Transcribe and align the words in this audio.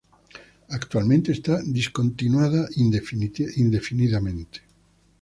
Actualmente 0.79 1.31
está 1.31 1.55
discontinuada 1.61 2.67
indefinidamente. 2.75 4.61